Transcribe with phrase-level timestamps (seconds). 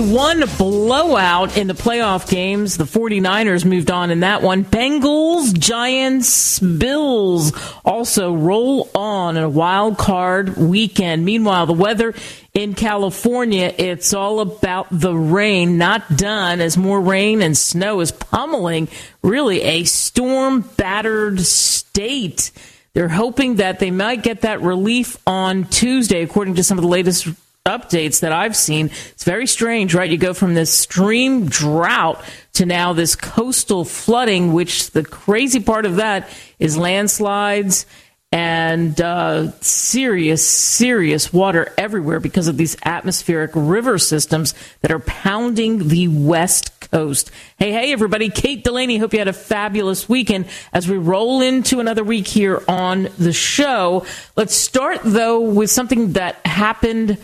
[0.00, 2.76] One blowout in the playoff games.
[2.76, 4.64] The 49ers moved on in that one.
[4.64, 7.52] Bengals, Giants, Bills
[7.84, 11.24] also roll on in a wild card weekend.
[11.24, 12.14] Meanwhile, the weather
[12.52, 15.78] in California, it's all about the rain.
[15.78, 18.88] Not done as more rain and snow is pummeling
[19.22, 22.50] really a storm battered state.
[22.94, 26.88] They're hoping that they might get that relief on Tuesday, according to some of the
[26.88, 27.28] latest
[27.66, 28.90] updates that I've seen.
[29.12, 30.10] It's very strange, right?
[30.10, 32.22] You go from this stream drought
[32.54, 37.86] to now this coastal flooding, which the crazy part of that is landslides
[38.30, 45.88] and uh, serious, serious water everywhere because of these atmospheric river systems that are pounding
[45.88, 47.30] the west coast.
[47.58, 48.28] Hey, hey, everybody.
[48.28, 48.98] Kate Delaney.
[48.98, 53.32] Hope you had a fabulous weekend as we roll into another week here on the
[53.32, 54.04] show.
[54.36, 57.16] Let's start, though, with something that happened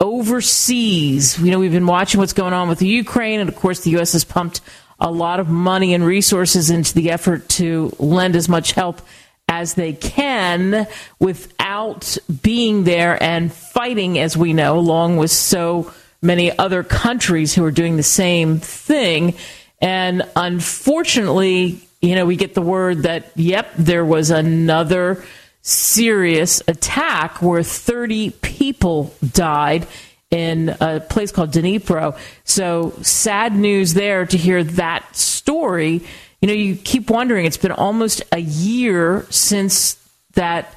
[0.00, 1.38] overseas.
[1.38, 3.90] You know, we've been watching what's going on with the Ukraine, and of course, the
[3.92, 4.12] U.S.
[4.12, 4.60] has pumped
[5.00, 9.00] a lot of money and resources into the effort to lend as much help
[9.48, 10.86] as they can
[11.18, 17.64] without being there and fighting, as we know, along with so many other countries who
[17.64, 19.34] are doing the same thing.
[19.80, 25.24] And unfortunately, you know, we get the word that, yep, there was another
[25.68, 29.86] serious attack where 30 people died
[30.30, 32.18] in a place called Dnipro.
[32.44, 36.02] So sad news there to hear that story.
[36.40, 39.96] You know, you keep wondering, it's been almost a year since
[40.34, 40.74] that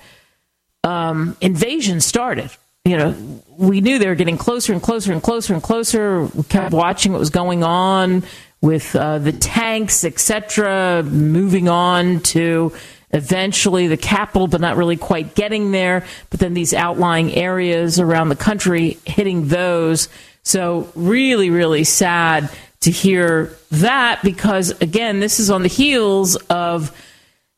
[0.83, 2.51] um, invasion started.
[2.83, 6.23] You know, we knew they were getting closer and closer and closer and closer.
[6.25, 8.23] We kept watching what was going on
[8.59, 12.73] with uh, the tanks, etc., moving on to
[13.13, 16.05] eventually the capital, but not really quite getting there.
[16.29, 20.09] But then these outlying areas around the country hitting those.
[20.43, 22.49] So really, really sad
[22.81, 26.91] to hear that because again, this is on the heels of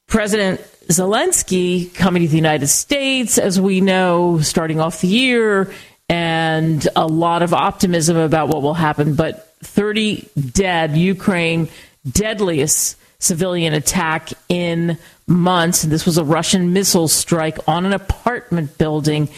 [0.07, 5.71] President Zelensky coming to the United States, as we know, starting off the year,
[6.09, 9.15] and a lot of optimism about what will happen.
[9.15, 11.69] But 30 dead, Ukraine,
[12.09, 14.97] deadliest civilian attack in
[15.27, 15.83] months.
[15.83, 19.29] This was a Russian missile strike on an apartment building,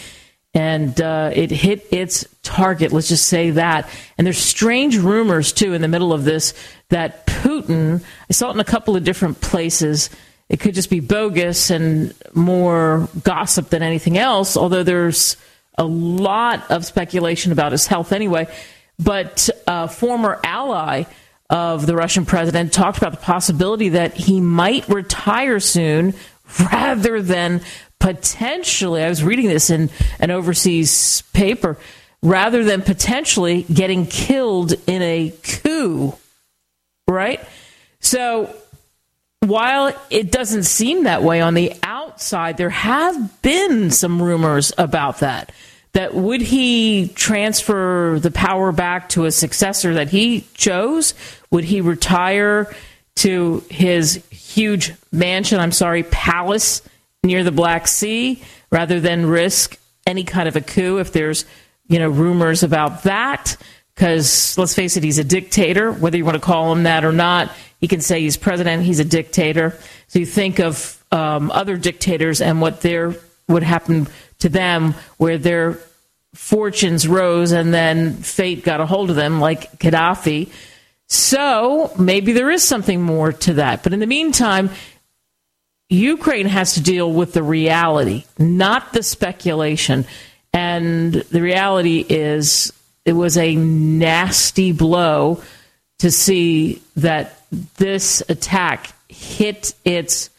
[0.54, 2.92] and uh, it hit its target.
[2.92, 3.90] Let's just say that.
[4.18, 6.54] And there's strange rumors too in the middle of this
[6.90, 8.04] that Putin.
[8.30, 10.10] I saw it in a couple of different places.
[10.48, 14.56] It could just be bogus and more gossip than anything else.
[14.56, 15.38] Although there's
[15.78, 18.48] a lot of speculation about his health anyway.
[18.98, 21.04] But a former ally
[21.50, 26.14] of the Russian president talked about the possibility that he might retire soon
[26.72, 27.62] rather than
[28.00, 29.90] potentially, I was reading this in
[30.20, 31.78] an overseas paper,
[32.22, 36.14] rather than potentially getting killed in a coup.
[37.08, 37.40] Right?
[38.00, 38.56] So
[39.42, 45.20] while it doesn't seem that way on the outside, there have been some rumors about
[45.20, 45.52] that
[45.96, 51.14] that would he transfer the power back to a successor that he chose?
[51.52, 52.76] Would he retire
[53.18, 56.82] to his huge mansion, I'm sorry, palace
[57.24, 61.46] near the Black Sea rather than risk any kind of a coup if there's,
[61.88, 63.56] you know, rumors about that?
[63.96, 67.14] Because let's face it, he's a dictator, whether you want to call him that or
[67.14, 67.54] not.
[67.80, 69.80] He can say he's president, he's a dictator.
[70.08, 73.16] So you think of um, other dictators and what their
[73.48, 74.08] would happen
[74.40, 75.80] to them where their
[76.34, 80.50] fortunes rose and then fate got a hold of them, like Gaddafi.
[81.08, 83.84] So maybe there is something more to that.
[83.84, 84.70] But in the meantime,
[85.90, 90.06] Ukraine has to deal with the reality, not the speculation.
[90.52, 92.74] And the reality is,
[93.06, 95.44] it was a nasty blow
[96.00, 97.40] to see that
[97.78, 100.32] this attack hit its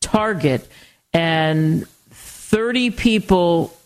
[0.00, 0.66] target
[1.12, 1.86] and
[2.54, 3.76] 30 people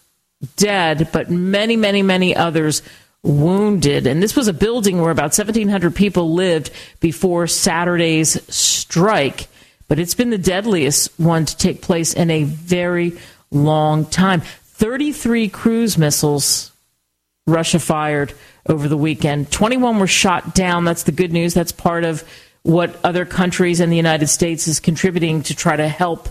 [0.56, 2.82] dead, but many, many, many others
[3.22, 4.06] wounded.
[4.06, 6.70] And this was a building where about 1,700 people lived
[7.00, 9.46] before Saturday's strike.
[9.88, 13.16] But it's been the deadliest one to take place in a very
[13.50, 14.42] long time.
[14.42, 16.70] 33 cruise missiles
[17.46, 18.34] Russia fired
[18.66, 19.50] over the weekend.
[19.50, 20.84] 21 were shot down.
[20.84, 21.54] That's the good news.
[21.54, 22.22] That's part of
[22.64, 26.28] what other countries and the United States is contributing to try to help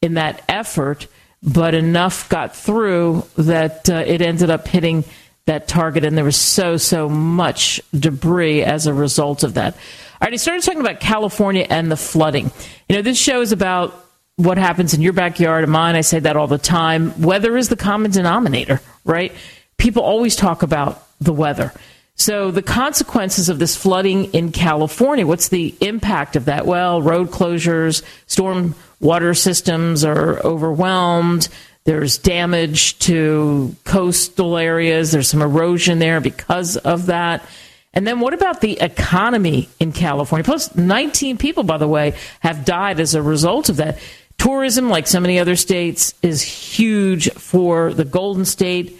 [0.00, 1.08] in that effort.
[1.42, 5.04] But enough got through that uh, it ended up hitting
[5.46, 9.74] that target, and there was so, so much debris as a result of that.
[9.74, 12.50] All right, he started talking about California and the flooding.
[12.88, 14.06] You know, this show is about
[14.36, 15.96] what happens in your backyard and mine.
[15.96, 17.20] I say that all the time.
[17.20, 19.32] Weather is the common denominator, right?
[19.76, 21.72] People always talk about the weather.
[22.20, 26.66] So the consequences of this flooding in California, what's the impact of that?
[26.66, 31.48] Well, road closures, storm water systems are overwhelmed.
[31.84, 35.12] There's damage to coastal areas.
[35.12, 37.42] There's some erosion there because of that.
[37.94, 40.44] And then what about the economy in California?
[40.44, 43.98] Plus, 19 people, by the way, have died as a result of that.
[44.36, 48.99] Tourism, like so many other states, is huge for the Golden State.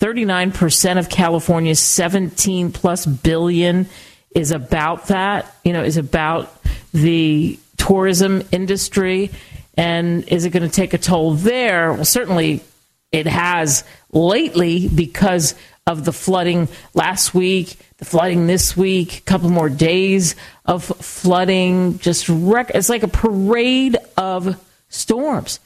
[0.00, 3.88] 39% of California's 17 plus billion
[4.34, 6.54] is about that, you know, is about
[6.92, 9.30] the tourism industry.
[9.76, 11.92] And is it going to take a toll there?
[11.92, 12.62] Well, certainly
[13.10, 15.54] it has lately because
[15.86, 20.36] of the flooding last week, the flooding this week, a couple more days
[20.66, 21.98] of flooding.
[21.98, 25.60] Just it's like a parade of storms.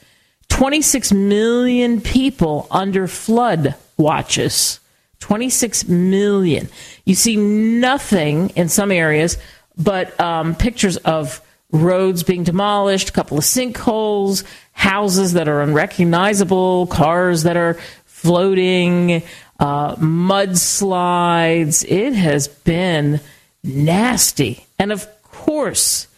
[0.49, 4.81] 26 million people under flood watches.
[5.21, 6.69] 26 million.
[7.05, 9.39] You see nothing in some areas
[9.77, 11.41] but um, pictures of
[11.71, 19.23] roads being demolished, a couple of sinkholes, houses that are unrecognizable, cars that are floating,
[19.59, 21.85] uh, mudslides.
[21.89, 23.21] It has been
[23.65, 24.67] nasty.
[24.79, 26.09] And of course,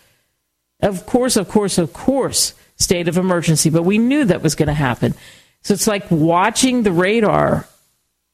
[0.80, 3.70] of course, of course, of course, state of emergency.
[3.70, 5.14] But we knew that was going to happen.
[5.62, 7.66] So it's like watching the radar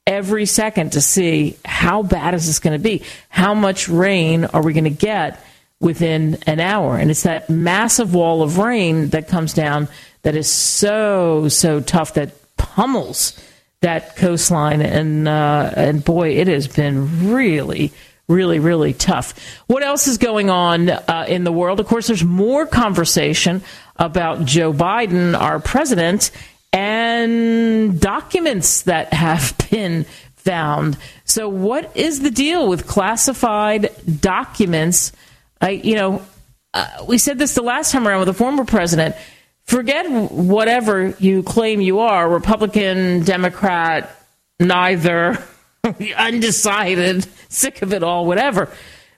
[0.06, 3.02] every second to see how bad is this going to be?
[3.28, 5.44] How much rain are we going to get
[5.80, 6.96] within an hour?
[6.96, 9.88] And it's that massive wall of rain that comes down
[10.22, 13.38] that is so, so tough that pummels
[13.80, 14.82] that coastline.
[14.82, 17.92] And, uh, and boy, it has been really,
[18.28, 19.34] really, really tough.
[19.66, 21.80] What else is going on uh, in the world?
[21.80, 23.62] Of course, there's more conversation
[23.96, 26.30] about Joe Biden, our president,
[26.72, 30.04] and documents that have been
[30.36, 30.96] found.
[31.24, 33.90] So, what is the deal with classified
[34.20, 35.12] documents?
[35.60, 36.22] I, you know,
[36.72, 39.14] uh, we said this the last time around with the former president.
[39.64, 44.10] Forget whatever you claim you are, Republican, Democrat,
[44.58, 45.38] neither,
[46.16, 48.68] undecided, sick of it all, whatever.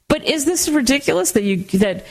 [0.09, 2.05] But is this ridiculous that you that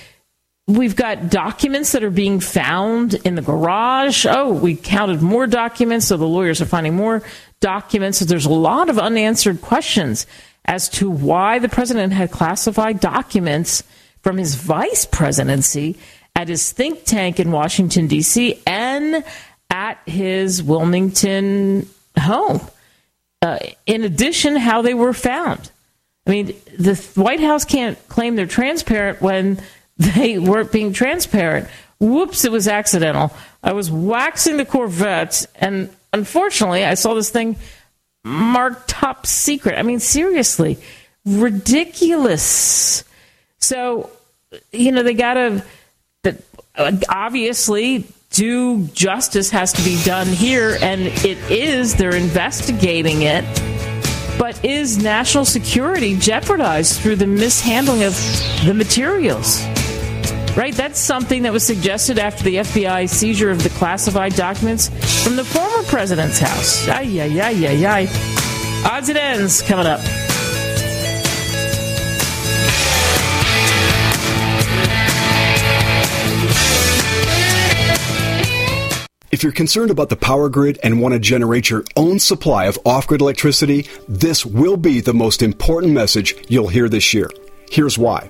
[0.72, 4.26] We've got documents that are being found in the garage.
[4.26, 7.24] Oh, we counted more documents, so the lawyers are finding more
[7.60, 8.20] documents.
[8.20, 10.26] So there's a lot of unanswered questions
[10.64, 13.84] as to why the president had classified documents
[14.22, 15.98] from his vice presidency
[16.38, 19.26] at his think tank in Washington, D.C., and
[19.70, 22.62] at his Wilmington home.
[23.42, 25.70] Uh, in addition, how they were found.
[26.26, 29.60] I mean, the White House can't claim they're transparent when
[30.02, 31.68] they weren't being transparent.
[32.00, 33.32] Whoops, it was accidental.
[33.64, 37.58] I was waxing the Corvette, and unfortunately, I saw this thing
[38.24, 39.78] marked top secret.
[39.78, 40.80] I mean, seriously,
[41.26, 43.04] ridiculous.
[43.60, 44.10] So,
[44.72, 45.64] you know, they got to,
[47.08, 51.96] obviously, due justice has to be done here, and it is.
[51.96, 53.46] They're investigating it.
[54.40, 58.16] But is national security jeopardized through the mishandling of
[58.66, 59.64] the materials?
[60.56, 60.74] Right?
[60.74, 64.90] That's something that was suggested after the FBI seizure of the classified documents
[65.24, 66.88] from the former president's house.
[66.90, 68.88] Ay, ay, ay, ay, ay.
[68.90, 70.02] Odds and ends coming up.
[79.32, 82.78] If you're concerned about the power grid and want to generate your own supply of
[82.86, 87.30] off grid electricity, this will be the most important message you'll hear this year.
[87.72, 88.30] Here's why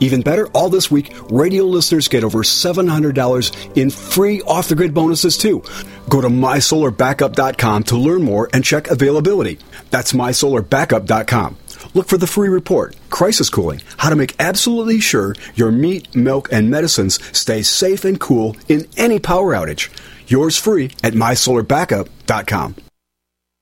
[0.00, 4.94] Even better, all this week, radio listeners get over $700 in free off the grid
[4.94, 5.62] bonuses too.
[6.08, 9.58] Go to mysolarbackup.com to learn more and check availability.
[9.90, 11.56] That's mysolarbackup.com.
[11.94, 16.48] look for the free report, Crisis Cooling, how to make absolutely sure your meat, milk,
[16.52, 19.90] and medicines stay safe and cool in any power outage.
[20.28, 22.76] Yours free at mysolarbackup.com.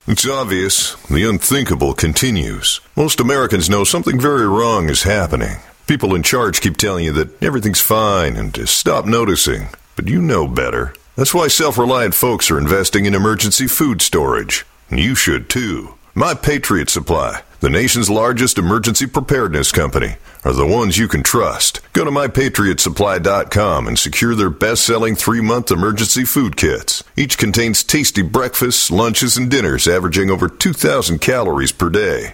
[0.07, 0.95] It's obvious.
[1.07, 2.79] The unthinkable continues.
[2.95, 5.57] Most Americans know something very wrong is happening.
[5.87, 9.69] People in charge keep telling you that everything's fine and to stop noticing.
[9.95, 10.93] But you know better.
[11.15, 14.65] That's why self reliant folks are investing in emergency food storage.
[14.89, 15.93] And you should too.
[16.13, 21.79] My Patriot Supply, the nation's largest emergency preparedness company, are the ones you can trust.
[21.93, 27.01] Go to mypatriotsupply.com and secure their best selling three month emergency food kits.
[27.15, 32.33] Each contains tasty breakfasts, lunches, and dinners averaging over 2,000 calories per day.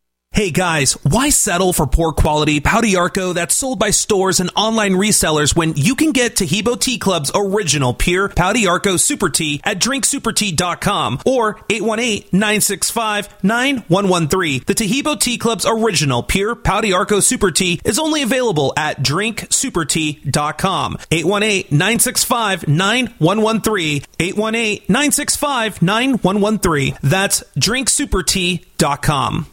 [0.33, 4.93] Hey guys, why settle for poor quality Pau d'Arco that's sold by stores and online
[4.93, 9.77] resellers when you can get Taheebo Tea Club's original pure Pau d'Arco Super Tea at
[9.79, 14.65] drinksupertea.com or 818-965-9113.
[14.65, 20.97] The Taheebo Tea Club's original pure Pau d'Arco Super Tea is only available at drinksupertea.com.
[21.11, 24.05] 818-965-9113.
[24.17, 26.97] 818-965-9113.
[27.01, 29.47] That's drinksupertea.com.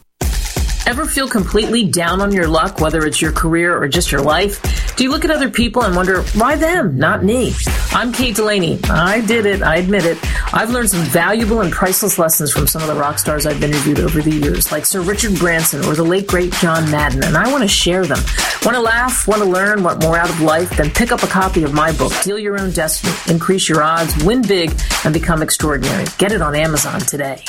[0.88, 4.96] Ever feel completely down on your luck, whether it's your career or just your life?
[4.96, 7.52] Do you look at other people and wonder, why them, not me?
[7.90, 8.80] I'm Kate Delaney.
[8.84, 9.62] I did it.
[9.62, 10.16] I admit it.
[10.54, 14.00] I've learned some valuable and priceless lessons from some of the rock stars I've interviewed
[14.00, 17.52] over the years, like Sir Richard Branson or the late great John Madden, and I
[17.52, 18.20] want to share them.
[18.64, 19.28] Want to laugh?
[19.28, 19.82] Want to learn?
[19.82, 20.74] Want more out of life?
[20.74, 24.24] Then pick up a copy of my book, Deal Your Own Destiny, Increase Your Odds,
[24.24, 24.72] Win Big,
[25.04, 26.06] and Become Extraordinary.
[26.16, 27.44] Get it on Amazon today.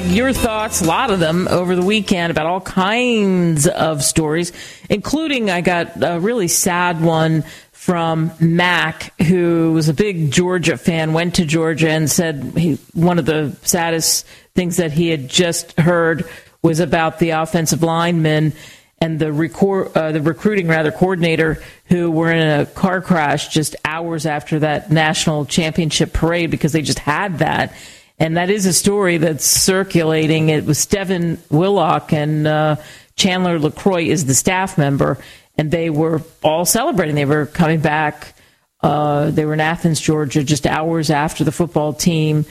[0.00, 4.52] Mailbag, your thoughts, a lot of them over the weekend about all kinds of stories,
[4.90, 11.12] including I got a really sad one from Mac, who was a big Georgia fan,
[11.12, 15.78] went to Georgia and said he, one of the saddest things that he had just
[15.78, 16.28] heard
[16.62, 18.52] was about the offensive linemen
[19.00, 23.76] and the record, uh, the recruiting rather coordinator who were in a car crash just
[23.84, 27.74] hours after that national championship parade because they just had that
[28.18, 30.48] and that is a story that's circulating.
[30.48, 32.76] It was Stephen Willock and uh,
[33.16, 35.18] Chandler LeCroy is the staff member,
[35.56, 37.14] and they were all celebrating.
[37.14, 38.34] They were coming back.
[38.80, 42.44] Uh, they were in Athens, Georgia, just hours after the football team,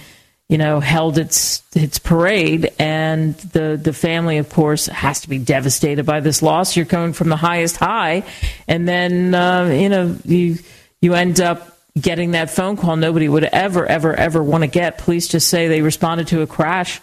[0.50, 5.38] you know, held its its parade, and the the family, of course, has to be
[5.38, 6.76] devastated by this loss.
[6.76, 8.24] You're coming from the highest high,
[8.68, 10.58] and then uh, you know you
[11.02, 14.98] you end up getting that phone call nobody would ever, ever, ever want to get.
[14.98, 17.02] Police just say they responded to a crash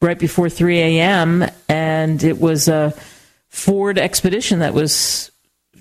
[0.00, 1.44] right before 3 a.m.
[1.68, 2.94] and it was a
[3.48, 5.30] Ford Expedition that was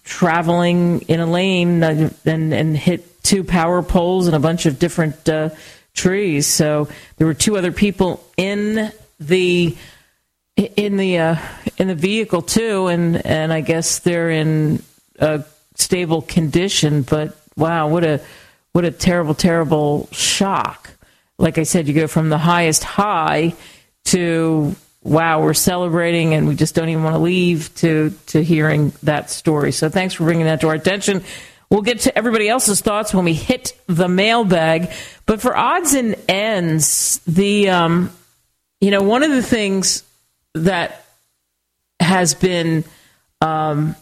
[0.04, 5.28] traveling in a lane and, and hit two power poles and a bunch of different
[5.28, 5.50] uh,
[5.94, 6.48] trees.
[6.48, 9.76] So there were two other people in the
[10.56, 11.36] in the uh,
[11.78, 14.82] in the vehicle too, and and I guess they're in
[15.20, 15.44] a
[15.76, 17.02] stable condition.
[17.02, 18.22] But wow, what a
[18.76, 20.90] what a terrible, terrible shock.
[21.38, 23.54] Like I said, you go from the highest high
[24.08, 28.92] to wow, we're celebrating and we just don't even want to leave to to hearing
[29.04, 29.72] that story.
[29.72, 31.24] So thanks for bringing that to our attention.
[31.70, 34.92] We'll get to everybody else's thoughts when we hit the mailbag.
[35.26, 38.12] But for odds and ends, the um,
[38.82, 40.04] you know one of the things
[40.54, 41.06] that
[42.02, 42.84] has been
[43.40, 43.96] um,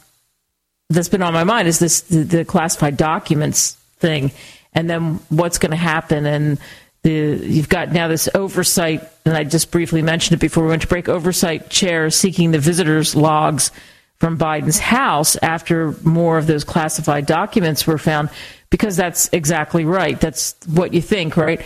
[0.89, 4.31] that's been on my mind is this the, the classified documents thing
[4.75, 6.59] and then what's going to happen and
[7.03, 10.83] the, you've got now this oversight, and I just briefly mentioned it before we went
[10.83, 11.09] to break.
[11.09, 13.71] Oversight chair seeking the visitors' logs
[14.19, 18.29] from Biden's house after more of those classified documents were found,
[18.69, 20.19] because that's exactly right.
[20.19, 21.61] That's what you think, right?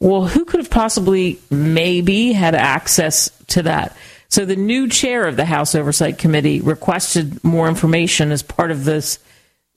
[0.00, 3.96] Well, who could have possibly maybe had access to that?
[4.28, 8.84] So the new chair of the House Oversight Committee requested more information as part of
[8.84, 9.20] this,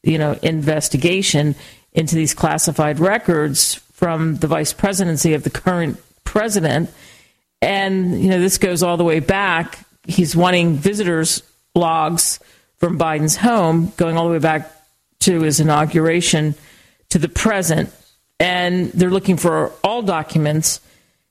[0.02, 1.56] you know, investigation
[1.94, 6.90] into these classified records from the vice presidency of the current president.
[7.62, 9.80] And, you know, this goes all the way back.
[10.06, 11.44] He's wanting visitors
[11.76, 12.40] logs
[12.78, 14.72] from Biden's home going all the way back
[15.20, 16.56] to his inauguration
[17.10, 17.90] to the present.
[18.40, 20.82] And they're looking for all documents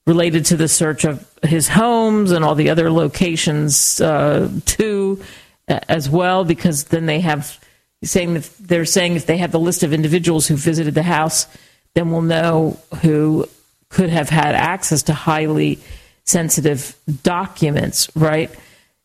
[0.06, 5.22] related to the search of his homes and all the other locations uh, too,
[5.68, 7.60] as well, because then they have
[8.02, 11.46] saying that they're saying if they have the list of individuals who visited the house,
[11.94, 13.48] then we'll know who
[13.88, 15.78] could have had access to highly
[16.24, 18.50] sensitive documents, right?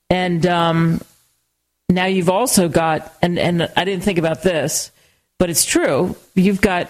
[0.10, 1.02] And um,
[1.90, 4.92] now you've also got, and, and I didn't think about this,
[5.38, 6.16] but it's true.
[6.36, 6.90] You've got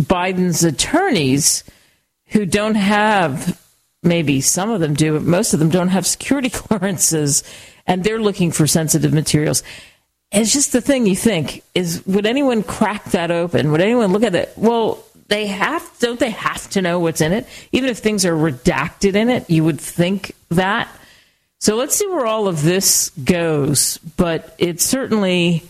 [0.00, 1.64] Biden's attorneys
[2.26, 3.60] who don't have,
[4.02, 7.44] maybe some of them do, but most of them don't have security clearances,
[7.86, 9.62] and they're looking for sensitive materials.
[10.32, 13.70] It's just the thing you think is would anyone crack that open?
[13.70, 14.52] Would anyone look at it?
[14.56, 17.46] Well, they have, don't they have to know what's in it?
[17.72, 20.88] Even if things are redacted in it, you would think that.
[21.58, 23.98] So let's see where all of this goes.
[24.16, 25.62] But it certainly,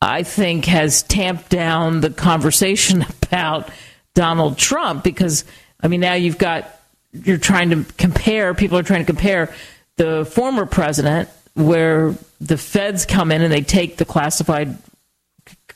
[0.00, 3.68] I think, has tamped down the conversation about
[4.14, 5.44] Donald Trump because,
[5.82, 6.80] I mean, now you've got,
[7.12, 9.52] you're trying to compare, people are trying to compare
[9.96, 14.78] the former president, where the feds come in and they take the classified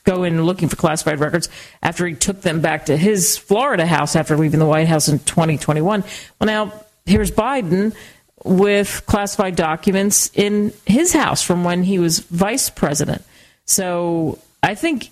[0.03, 1.49] go in looking for classified records
[1.83, 5.19] after he took them back to his Florida house after leaving the White House in
[5.19, 6.03] 2021.
[6.39, 6.73] Well, now
[7.05, 7.93] here's Biden
[8.43, 13.23] with classified documents in his house from when he was vice president.
[13.65, 15.09] So I think,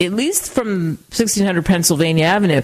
[0.00, 2.62] at least from 1600 Pennsylvania Avenue,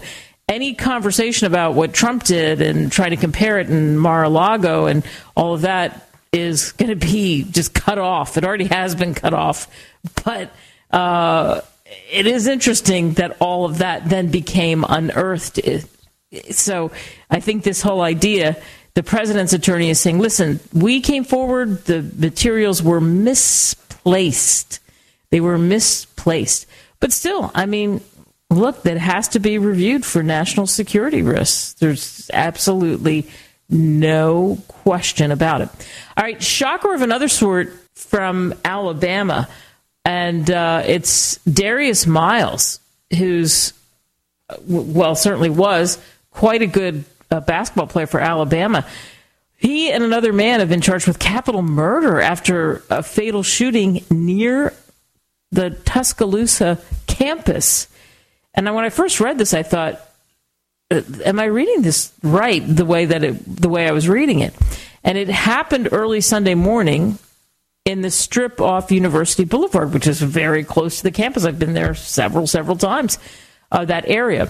[0.49, 4.87] any conversation about what Trump did and trying to compare it in Mar a Lago
[4.87, 5.03] and
[5.35, 8.37] all of that is going to be just cut off.
[8.37, 9.69] It already has been cut off.
[10.25, 10.51] But
[10.91, 11.61] uh,
[12.11, 15.61] it is interesting that all of that then became unearthed.
[16.51, 16.91] So
[17.31, 18.57] I think this whole idea
[18.95, 24.81] the president's attorney is saying, listen, we came forward, the materials were misplaced.
[25.31, 26.67] They were misplaced.
[27.01, 28.03] But still, I mean,
[28.51, 31.73] look, that has to be reviewed for national security risks.
[31.75, 33.29] There's absolutely
[33.71, 35.69] no question about it.
[36.17, 39.49] All right, shocker of another sort from Alabama,
[40.05, 42.81] and uh, it's Darius Miles,
[43.17, 43.73] who's,
[44.67, 45.99] well, certainly was
[46.31, 48.87] quite a good a basketball player for Alabama.
[49.57, 54.75] He and another man have been charged with capital murder after a fatal shooting near
[55.51, 57.89] the Tuscaloosa campus.
[58.55, 60.01] And when I first read this, I thought,
[60.91, 62.63] uh, "Am I reading this right?
[62.67, 64.55] The way that it, the way I was reading it."
[65.05, 67.19] And it happened early Sunday morning
[67.85, 71.45] in the strip off University Boulevard, which is very close to the campus.
[71.45, 73.19] I've been there several, several times.
[73.71, 74.49] Uh, that area,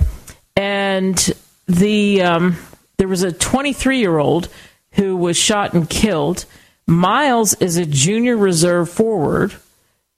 [0.57, 1.33] and
[1.69, 2.57] the um,
[2.99, 4.49] there was a 23 year old
[4.93, 6.45] who was shot and killed.
[6.89, 9.55] Miles is a junior reserve forward,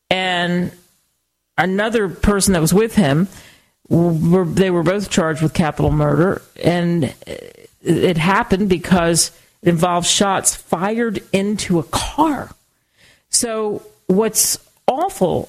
[0.09, 0.73] and
[1.59, 3.29] another person that was with him.
[3.91, 7.15] Were, they were both charged with capital murder, and
[7.83, 9.31] it happened because
[9.65, 12.51] it involved shots fired into a car.
[13.31, 15.49] So, what's awful,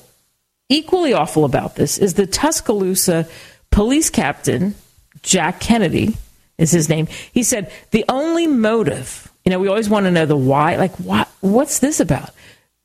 [0.70, 3.28] equally awful about this, is the Tuscaloosa
[3.72, 4.76] police captain,
[5.22, 6.16] Jack Kennedy,
[6.58, 7.08] is his name.
[7.34, 10.78] He said the only motive, you know, we always want to know the why.
[10.78, 11.28] Like, what?
[11.42, 12.30] What's this about?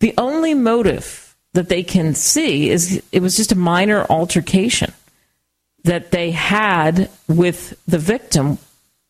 [0.00, 4.92] The only motive that they can see is it was just a minor altercation
[5.84, 8.58] that they had with the victim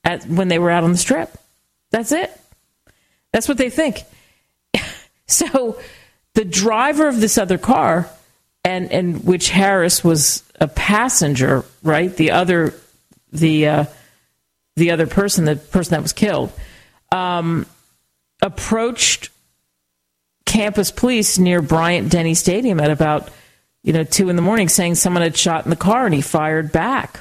[0.05, 1.40] at, when they were out on the strip.
[1.91, 2.31] That's it.
[3.33, 4.03] That's what they think.
[5.27, 5.79] so
[6.35, 8.09] the driver of this other car,
[8.65, 12.15] and and which Harris was a passenger, right?
[12.15, 12.75] The other,
[13.33, 13.85] the uh,
[14.77, 16.53] the other person, the person that was killed,
[17.13, 17.67] um,
[18.43, 19.31] approached
[20.47, 23.31] campus police near Bryant Denny Stadium at about
[23.83, 26.21] you know two in the morning, saying someone had shot in the car, and he
[26.21, 27.21] fired back.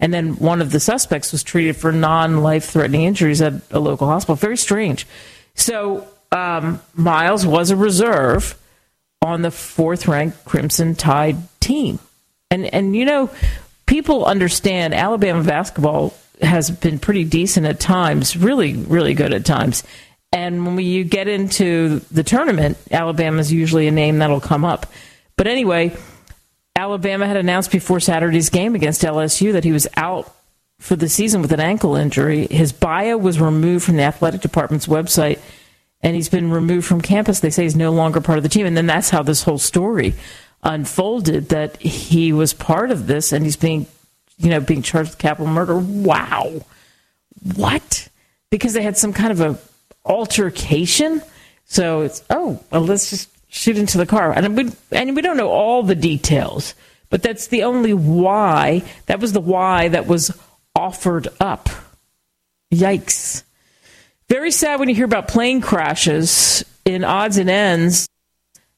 [0.00, 4.06] And then one of the suspects was treated for non-life threatening injuries at a local
[4.06, 4.36] hospital.
[4.36, 5.06] Very strange.
[5.54, 8.56] So um, Miles was a reserve
[9.22, 11.98] on the fourth-ranked Crimson Tide team,
[12.50, 13.30] and and you know
[13.86, 19.82] people understand Alabama basketball has been pretty decent at times, really, really good at times.
[20.32, 24.64] And when we, you get into the tournament, Alabama is usually a name that'll come
[24.64, 24.86] up.
[25.36, 25.96] But anyway,
[26.78, 30.32] Alabama had announced before Saturday's game against LSU that he was out
[30.78, 32.46] for the season with an ankle injury.
[32.46, 35.40] His bio was removed from the athletic department's website,
[36.02, 37.40] and he's been removed from campus.
[37.40, 39.58] They say he's no longer part of the team, and then that's how this whole
[39.58, 40.14] story
[40.62, 41.48] unfolded.
[41.48, 43.88] That he was part of this, and he's being,
[44.36, 45.76] you know, being charged with capital murder.
[45.76, 46.60] Wow,
[47.56, 48.08] what?
[48.50, 49.58] Because they had some kind of a
[50.04, 51.22] altercation.
[51.64, 55.36] So it's oh, well, let's just shoot into the car, and we and we don't
[55.36, 56.74] know all the details,
[57.10, 58.82] but that's the only why.
[59.06, 60.36] That was the why that was
[60.74, 61.68] offered up.
[62.72, 63.42] Yikes.
[64.28, 68.08] Very sad when you hear about plane crashes in odds and ends.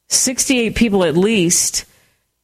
[0.08, 1.84] 68 people at least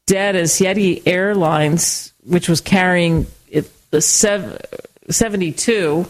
[0.06, 6.06] dead as Yeti Airlines, which was carrying it, the 72,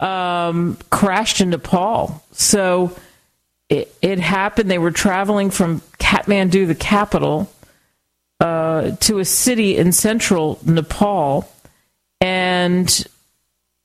[0.00, 2.22] um, crashed in Nepal.
[2.32, 2.96] So
[3.70, 4.70] it, it, happened.
[4.70, 7.50] They were traveling from Kathmandu, the capital,
[8.40, 11.50] uh, to a city in central Nepal
[12.20, 13.06] and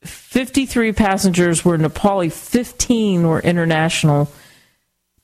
[0.04, 4.32] 53 passengers were Nepali, 15 were international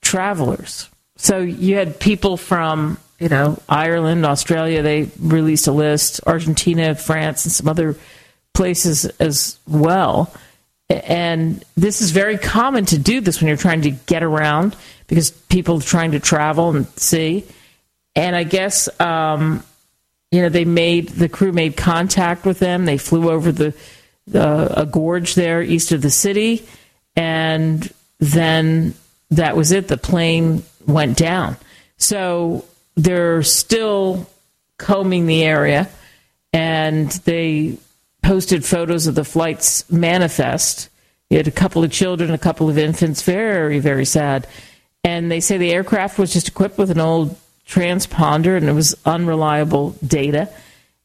[0.00, 0.88] travelers.
[1.16, 7.44] So you had people from, you know, Ireland, Australia, they released a list, Argentina, France,
[7.44, 7.96] and some other
[8.54, 10.34] places as well.
[10.92, 14.76] And this is very common to do this when you're trying to get around
[15.06, 17.44] because people are trying to travel and see.
[18.14, 19.64] And I guess um,
[20.32, 22.86] you know, they made the crew made contact with them.
[22.86, 23.74] They flew over the
[24.32, 26.66] a gorge there east of the city,
[27.14, 28.94] and then
[29.30, 29.88] that was it.
[29.88, 31.56] The plane went down.
[31.98, 32.64] So
[32.96, 34.26] they're still
[34.78, 35.90] combing the area,
[36.52, 37.76] and they
[38.22, 40.88] posted photos of the flight's manifest.
[41.28, 44.46] You had a couple of children, a couple of infants, very, very sad.
[45.04, 48.94] And they say the aircraft was just equipped with an old transponder and it was
[49.04, 50.48] unreliable data.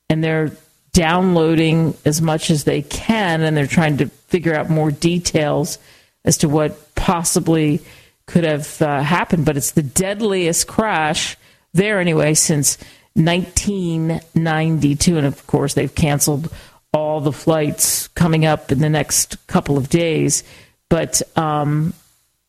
[0.09, 0.51] And they're
[0.93, 5.77] downloading as much as they can and they're trying to figure out more details
[6.25, 7.81] as to what possibly
[8.25, 9.45] could have uh, happened.
[9.45, 11.37] But it's the deadliest crash
[11.73, 12.77] there anyway since
[13.13, 15.17] 1992.
[15.17, 16.51] And of course, they've canceled
[16.93, 20.43] all the flights coming up in the next couple of days.
[20.89, 21.93] But um,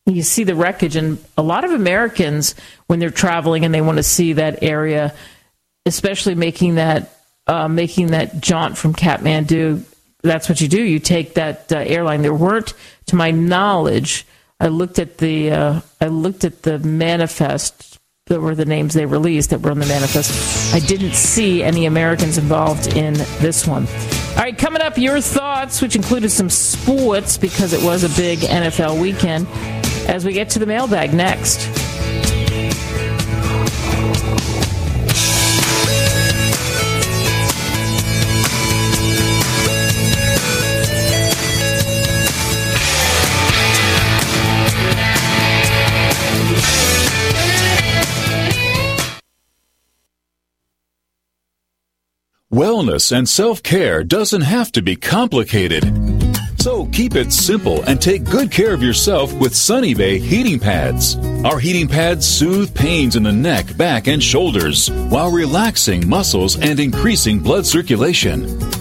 [0.06, 2.54] you see the wreckage, and a lot of Americans,
[2.86, 5.14] when they're traveling and they want to see that area,
[5.86, 7.14] especially making that
[7.46, 9.82] uh, making that jaunt from Kathmandu,
[10.22, 10.82] that's what you do.
[10.82, 12.22] You take that uh, airline.
[12.22, 12.74] There weren't,
[13.06, 14.26] to my knowledge,
[14.60, 19.06] I looked at the uh, I looked at the manifest that were the names they
[19.06, 20.74] released that were on the manifest.
[20.74, 23.86] I didn't see any Americans involved in this one.
[24.38, 28.38] All right, coming up, your thoughts, which included some sports because it was a big
[28.38, 29.48] NFL weekend
[30.08, 31.66] as we get to the mailbag next.
[52.58, 55.84] Wellness and self care doesn't have to be complicated.
[56.58, 61.14] So keep it simple and take good care of yourself with Sunny Bay heating pads.
[61.44, 66.80] Our heating pads soothe pains in the neck, back, and shoulders while relaxing muscles and
[66.80, 68.58] increasing blood circulation.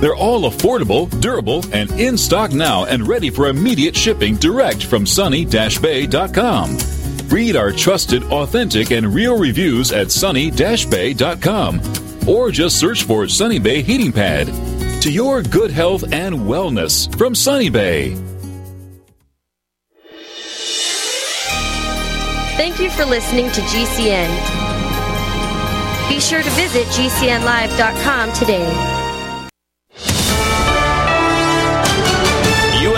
[0.00, 5.04] They're all affordable, durable, and in stock now and ready for immediate shipping direct from
[5.04, 6.78] sunny-bay.com.
[7.28, 11.80] Read our trusted, authentic, and real reviews at sunny-bay.com
[12.28, 14.46] or just search for Sunny Bay Heating Pad.
[15.02, 18.14] To your good health and wellness from Sunny Bay.
[22.56, 24.28] Thank you for listening to GCN.
[26.08, 28.97] Be sure to visit GCNlive.com today.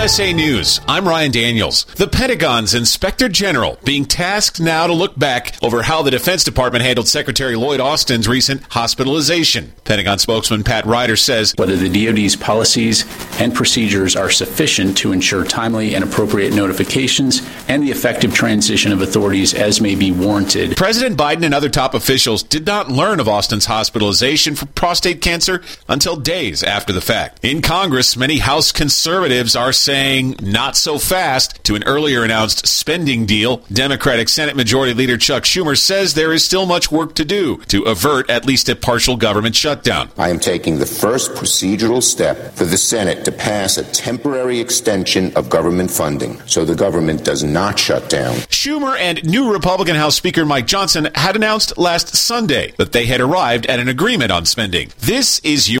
[0.01, 0.81] USA News.
[0.87, 1.85] I'm Ryan Daniels.
[1.85, 6.83] The Pentagon's Inspector General being tasked now to look back over how the Defense Department
[6.83, 9.71] handled Secretary Lloyd Austin's recent hospitalization.
[9.83, 13.05] Pentagon spokesman Pat Ryder says whether the DoD's policies
[13.39, 19.03] and procedures are sufficient to ensure timely and appropriate notifications and the effective transition of
[19.03, 20.77] authorities as may be warranted.
[20.77, 25.61] President Biden and other top officials did not learn of Austin's hospitalization for prostate cancer
[25.87, 27.45] until days after the fact.
[27.45, 32.65] In Congress, many House conservatives are saying saying not so fast to an earlier announced
[32.65, 33.57] spending deal.
[33.73, 37.83] Democratic Senate Majority Leader Chuck Schumer says there is still much work to do to
[37.83, 40.09] avert at least a partial government shutdown.
[40.17, 45.35] I am taking the first procedural step for the Senate to pass a temporary extension
[45.35, 48.35] of government funding so the government does not shut down.
[48.47, 53.19] Schumer and new Republican House Speaker Mike Johnson had announced last Sunday that they had
[53.19, 54.89] arrived at an agreement on spending.
[54.99, 55.80] This is.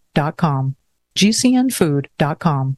[1.15, 2.77] gcnfood.com.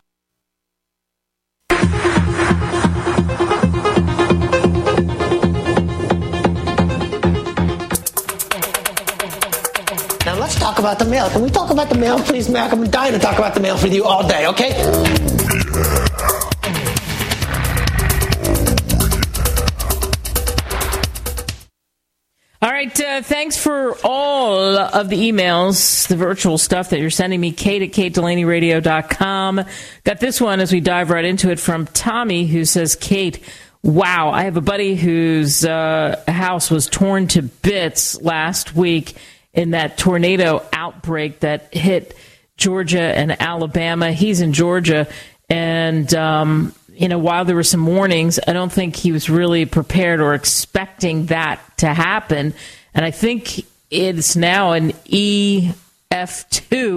[10.81, 11.29] about the mail.
[11.29, 12.73] Can we talk about the mail, please, Mac?
[12.73, 14.71] I'm dying to talk about the mail with you all day, okay?
[22.63, 22.99] All right.
[22.99, 27.51] Uh, thanks for all of the emails, the virtual stuff that you're sending me.
[27.51, 29.65] Kate at KateDelaneyRadio.com.
[30.03, 33.43] Got this one as we dive right into it from Tommy, who says, Kate,
[33.81, 39.15] wow, I have a buddy whose uh, house was torn to bits last week
[39.53, 42.15] in that tornado outbreak that hit
[42.57, 44.11] Georgia and Alabama.
[44.11, 45.07] He's in Georgia.
[45.49, 49.65] And, um, you know, while there were some warnings, I don't think he was really
[49.65, 52.53] prepared or expecting that to happen.
[52.93, 55.73] And I think it's now an EF2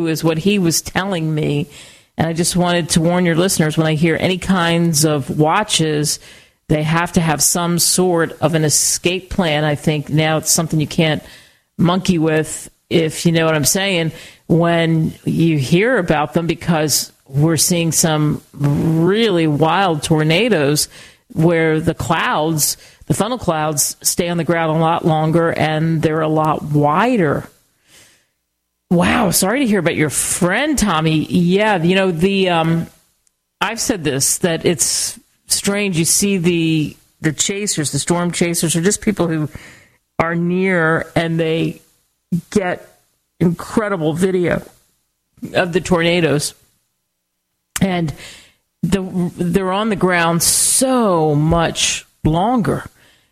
[0.08, 1.68] is what he was telling me.
[2.16, 6.20] And I just wanted to warn your listeners when I hear any kinds of watches,
[6.68, 9.64] they have to have some sort of an escape plan.
[9.64, 11.22] I think now it's something you can't
[11.76, 14.12] monkey with, if you know what I'm saying,
[14.46, 20.88] when you hear about them because we're seeing some really wild tornadoes
[21.32, 26.20] where the clouds, the funnel clouds, stay on the ground a lot longer and they're
[26.20, 27.48] a lot wider.
[28.90, 31.24] Wow, sorry to hear about your friend Tommy.
[31.24, 32.86] Yeah, you know the um,
[33.60, 35.98] I've said this that it's strange.
[35.98, 39.48] You see the the chasers, the storm chasers, are just people who
[40.18, 41.80] are near and they
[42.50, 42.88] get
[43.40, 44.62] incredible video
[45.54, 46.54] of the tornadoes
[47.80, 48.14] and
[48.82, 49.02] the,
[49.36, 52.84] they're on the ground so much longer.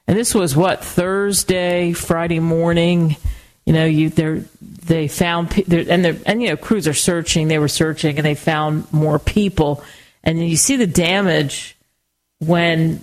[0.06, 3.16] And this was what Thursday, Friday morning.
[3.64, 7.48] You know, you they they found and they and you know crews are searching.
[7.48, 9.84] They were searching and they found more people.
[10.24, 11.76] And you see the damage
[12.40, 13.02] when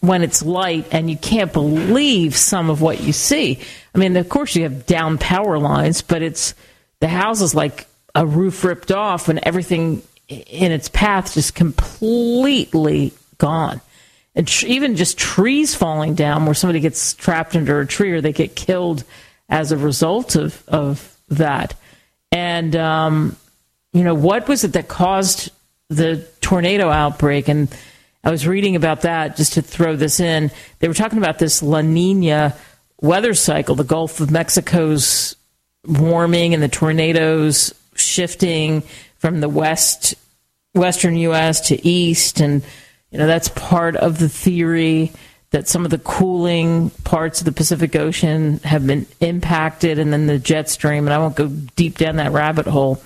[0.00, 3.58] when it's light, and you can't believe some of what you see.
[3.94, 6.54] I mean, of course you have down power lines, but it's
[7.00, 13.12] the house is like a roof ripped off and everything in its path just completely
[13.38, 13.80] gone.
[14.34, 18.20] And tr- even just trees falling down where somebody gets trapped under a tree or
[18.20, 19.04] they get killed
[19.48, 21.74] as a result of, of that.
[22.30, 23.36] And, um,
[23.92, 25.50] you know, what was it that caused
[25.88, 27.48] the tornado outbreak?
[27.48, 27.68] And,
[28.22, 30.50] I was reading about that just to throw this in.
[30.78, 32.54] They were talking about this La Nina
[33.00, 35.36] weather cycle, the Gulf of Mexico's
[35.86, 38.82] warming and the tornadoes shifting
[39.18, 40.14] from the west
[40.74, 42.62] western US to east and
[43.10, 45.10] you know that's part of the theory
[45.50, 50.26] that some of the cooling parts of the Pacific Ocean have been impacted and then
[50.26, 53.02] the jet stream and I won't go deep down that rabbit hole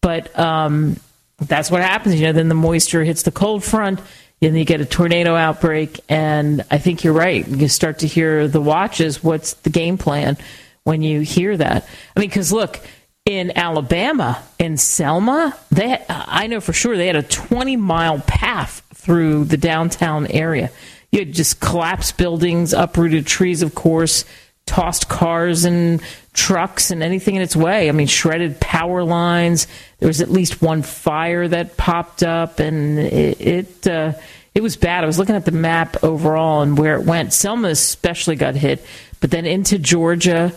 [0.00, 0.96] but um,
[1.38, 4.00] that's what happens you know then the moisture hits the cold front
[4.42, 8.48] and you get a tornado outbreak and I think you're right you start to hear
[8.48, 10.36] the watches what's the game plan
[10.84, 12.80] when you hear that I mean cuz look
[13.24, 18.82] in Alabama, in Selma, they I know for sure they had a 20 mile path
[18.94, 20.70] through the downtown area.
[21.10, 24.24] You had just collapsed buildings, uprooted trees, of course,
[24.66, 26.02] tossed cars and
[26.32, 27.88] trucks and anything in its way.
[27.88, 29.66] I mean, shredded power lines.
[29.98, 34.12] There was at least one fire that popped up, and it it, uh,
[34.54, 35.04] it was bad.
[35.04, 37.32] I was looking at the map overall and where it went.
[37.32, 38.84] Selma especially got hit,
[39.20, 40.52] but then into Georgia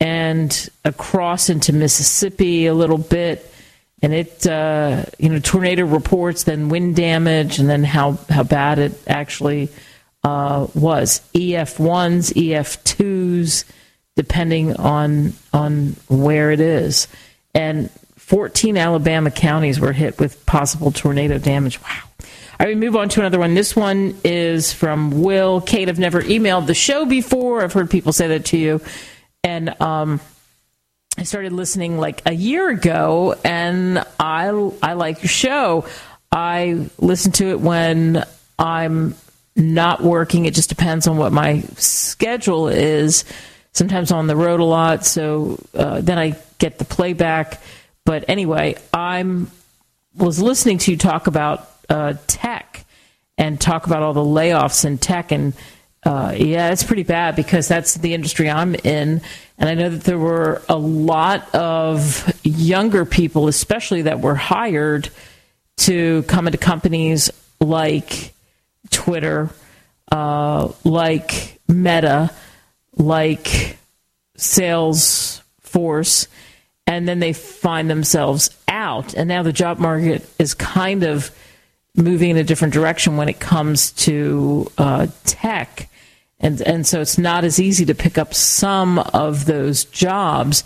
[0.00, 3.46] and across into Mississippi a little bit.
[4.02, 8.78] And it, uh, you know, tornado reports, then wind damage, and then how, how bad
[8.78, 9.68] it actually
[10.24, 11.20] uh, was.
[11.34, 13.64] EF1s, EF2s,
[14.16, 17.08] depending on on where it is.
[17.54, 21.80] And 14 Alabama counties were hit with possible tornado damage.
[21.82, 22.02] Wow.
[22.58, 23.54] Right, we move on to another one.
[23.54, 25.62] This one is from Will.
[25.62, 27.62] Kate, I've never emailed the show before.
[27.62, 28.82] I've heard people say that to you
[29.42, 30.20] and um,
[31.16, 34.48] I started listening like a year ago, and I
[34.82, 35.86] I like your show.
[36.32, 38.24] I listen to it when
[38.58, 39.14] I'm
[39.56, 40.46] not working.
[40.46, 43.24] It just depends on what my schedule is.
[43.80, 47.62] Sometimes on the road a lot, so uh, then I get the playback.
[48.04, 49.50] But anyway, I'm
[50.14, 52.84] was listening to you talk about uh, tech
[53.38, 55.54] and talk about all the layoffs in tech and
[56.04, 59.22] uh, yeah, it's pretty bad because that's the industry I'm in.
[59.56, 65.08] And I know that there were a lot of younger people, especially that were hired
[65.78, 68.34] to come into companies like
[68.90, 69.48] Twitter,
[70.12, 72.30] uh, like Meta,
[72.96, 73.78] like
[74.36, 76.26] sales force
[76.86, 79.14] and then they find themselves out.
[79.14, 81.30] And now the job market is kind of
[81.94, 85.88] moving in a different direction when it comes to uh, tech
[86.40, 90.64] and and so it's not as easy to pick up some of those jobs.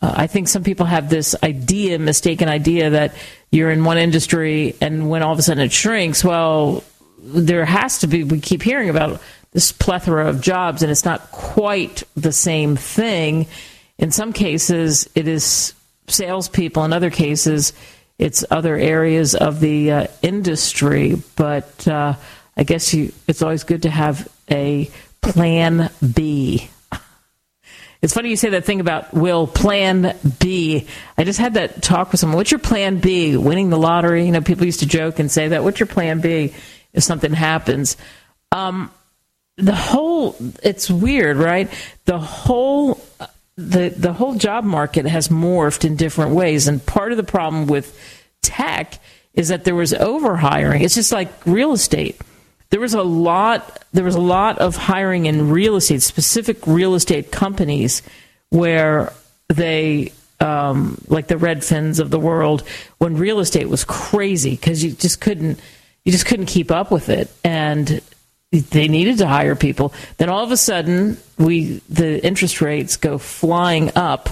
[0.00, 3.14] Uh, I think some people have this idea, mistaken idea, that
[3.52, 6.82] you're in one industry and when all of a sudden it shrinks, well,
[7.18, 8.24] there has to be.
[8.24, 9.22] We keep hearing about
[9.52, 13.46] this plethora of jobs, and it's not quite the same thing.
[13.98, 15.74] In some cases, it is
[16.08, 16.84] salespeople.
[16.84, 17.72] In other cases,
[18.18, 21.22] it's other areas of the uh, industry.
[21.36, 22.14] But uh,
[22.56, 24.90] I guess you, it's always good to have a
[25.22, 26.68] Plan B.
[28.02, 30.88] It's funny you say that thing about will plan B.
[31.16, 32.36] I just had that talk with someone.
[32.36, 33.36] What's your plan B?
[33.36, 34.26] Winning the lottery?
[34.26, 35.62] You know, people used to joke and say that.
[35.62, 36.52] What's your plan B
[36.92, 37.96] if something happens?
[38.50, 38.90] Um,
[39.56, 41.70] the whole it's weird, right?
[42.04, 43.00] The whole
[43.56, 47.66] the the whole job market has morphed in different ways, and part of the problem
[47.66, 47.98] with
[48.42, 48.98] tech
[49.34, 50.82] is that there was overhiring.
[50.82, 52.20] It's just like real estate
[52.72, 56.94] there was a lot there was a lot of hiring in real estate specific real
[56.94, 58.02] estate companies
[58.48, 59.12] where
[59.48, 60.10] they
[60.40, 64.92] um, like the Red Redfins of the world when real estate was crazy because you
[64.92, 65.60] just couldn't
[66.04, 68.00] you just couldn't keep up with it and
[68.52, 73.18] they needed to hire people then all of a sudden we the interest rates go
[73.18, 74.28] flying up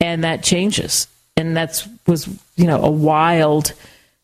[0.00, 3.72] and that changes and that's was you know a wild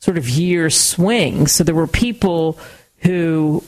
[0.01, 2.59] sort of year swing so there were people
[2.98, 3.62] who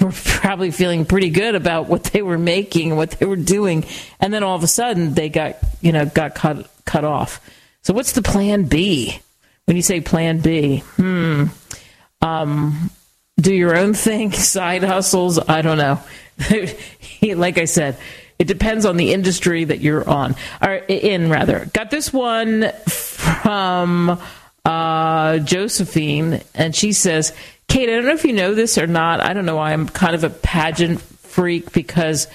[0.00, 3.84] were probably feeling pretty good about what they were making and what they were doing,
[4.20, 7.40] and then all of a sudden they got you know got cut cut off.
[7.82, 9.20] So what's the plan B?
[9.66, 11.44] When you say plan B, hmm,
[12.22, 12.90] um,
[13.40, 15.38] do your own thing, side hustles.
[15.38, 16.00] I don't know.
[17.34, 17.96] like I said,
[18.38, 21.30] it depends on the industry that you're on or in.
[21.30, 24.20] Rather, got this one from
[24.64, 27.32] uh, Josephine, and she says
[27.68, 29.20] Kate, I don't know if you know this or not.
[29.20, 29.56] I don't know.
[29.56, 32.26] Why I'm kind of a pageant freak because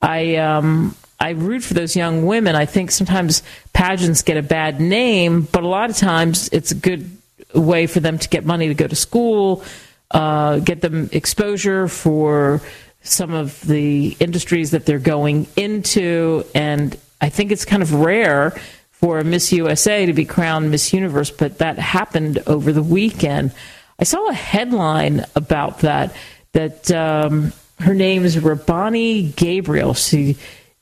[0.00, 2.54] I um, I root for those young women.
[2.54, 6.76] I think sometimes pageants get a bad name, but a lot of times it's a
[6.76, 7.10] good
[7.52, 9.64] way for them to get money to go to school,
[10.10, 12.60] uh, get them exposure for
[13.02, 18.50] some of the industries that they're going into, and I think it's kind of rare
[18.90, 23.52] for Miss USA to be crowned Miss Universe, but that happened over the weekend.
[23.98, 26.14] I saw a headline about that
[26.52, 29.92] that um, her name is R'Bonney Gabriel.
[29.94, 30.36] She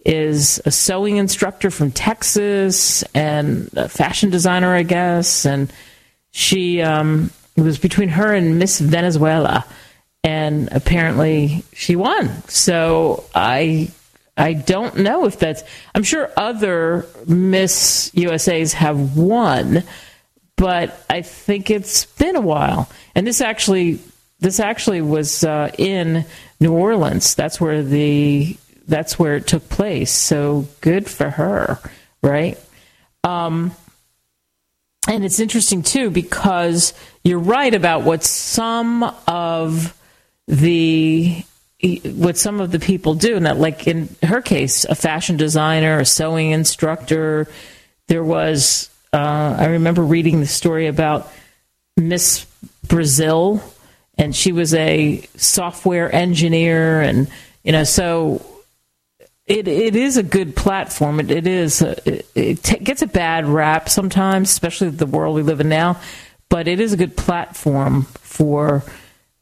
[0.05, 5.45] is a sewing instructor from Texas and a fashion designer, I guess.
[5.45, 5.73] And
[6.31, 9.65] she um, it was between her and Miss Venezuela,
[10.23, 12.31] and apparently she won.
[12.49, 13.91] So I
[14.37, 15.63] I don't know if that's.
[15.95, 19.85] I'm sure other Miss USA's have won,
[20.57, 22.91] but I think it's been a while.
[23.15, 24.01] And this actually,
[24.41, 26.25] this actually was uh, in
[26.59, 27.35] New Orleans.
[27.35, 28.57] That's where the
[28.89, 30.11] that's where it took place.
[30.11, 31.79] So good for her,
[32.23, 32.59] right?
[33.23, 33.73] Um,
[35.07, 36.93] and it's interesting too because
[37.25, 39.99] you're right about what some of
[40.47, 41.45] the
[42.15, 45.99] what some of the people do, and that, like in her case, a fashion designer,
[45.99, 47.49] a sewing instructor.
[48.07, 51.31] There was, uh, I remember reading the story about
[51.97, 52.47] Miss
[52.87, 53.63] Brazil,
[54.17, 57.31] and she was a software engineer, and
[57.65, 58.45] you know, so
[59.47, 61.21] it it is a good platform.
[61.21, 61.83] It, it is.
[61.83, 66.01] it, it t- gets a bad rap sometimes, especially the world we live in now.
[66.49, 68.83] But it is a good platform for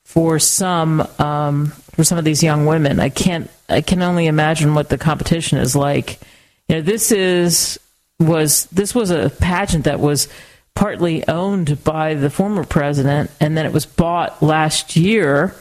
[0.05, 3.01] for some um, for some of these young women.
[3.01, 3.51] I can't.
[3.69, 6.21] I can only imagine what the competition is like.
[6.69, 7.79] You know, this is
[8.19, 10.29] was this was a pageant that was
[10.75, 15.55] partly owned by the former president, and then it was bought last year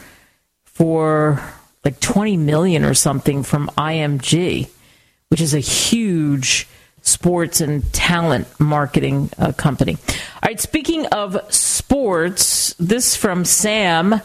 [0.65, 1.41] for
[1.83, 4.69] like 20 million or something from IMG,
[5.29, 6.67] which is a huge
[7.11, 9.97] sports and talent marketing uh, company.
[10.07, 14.21] All right, speaking of sports, this from Sam.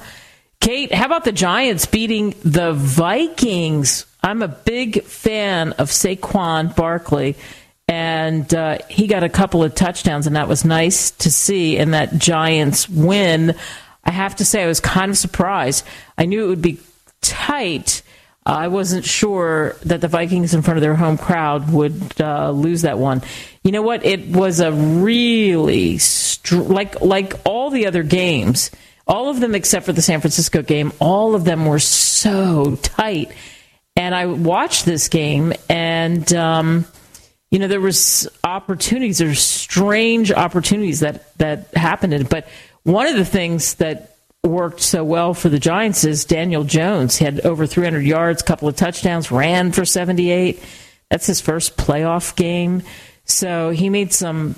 [0.60, 4.06] Kate, how about the Giants beating the Vikings?
[4.22, 7.36] I'm a big fan of Saquon Barkley,
[7.86, 11.92] and uh, he got a couple of touchdowns, and that was nice to see in
[11.92, 13.54] that Giants win.
[14.02, 15.84] I have to say, I was kind of surprised.
[16.16, 16.80] I knew it would be
[17.20, 18.02] tight.
[18.46, 22.82] I wasn't sure that the Vikings in front of their home crowd would uh, lose
[22.82, 23.22] that one.
[23.64, 24.04] You know what?
[24.04, 28.70] It was a really str- like like all the other games,
[29.04, 30.92] all of them except for the San Francisco game.
[31.00, 33.32] All of them were so tight.
[33.96, 36.86] And I watched this game, and um,
[37.50, 42.28] you know there was opportunities, there's strange opportunities that that happened.
[42.28, 42.46] But
[42.84, 44.15] one of the things that
[44.46, 47.16] worked so well for the Giants is Daniel Jones.
[47.16, 50.62] He had over 300 yards, couple of touchdowns, ran for 78.
[51.10, 52.82] That's his first playoff game.
[53.24, 54.56] So he made some.